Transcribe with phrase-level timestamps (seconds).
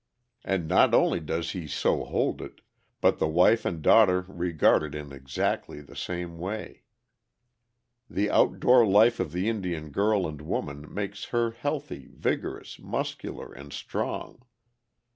[0.43, 2.61] And not only does he so hold it,
[3.01, 6.81] but the wife and daughter regard it in exactly the same way.
[8.09, 13.53] The out door life of the Indian girl and woman makes her healthy, vigorous, muscular,
[13.53, 14.43] and strong.